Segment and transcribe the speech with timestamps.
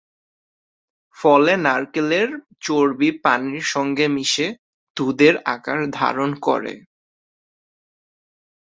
[1.17, 2.29] ফলে নারকেলের
[2.61, 4.47] চর্বি পানির সংগে মিশে
[4.97, 6.73] দুধের আকার ধারণ করে।